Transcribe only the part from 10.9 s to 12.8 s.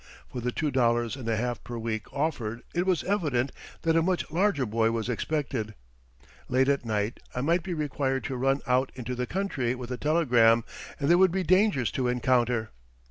and there would be dangers to encounter.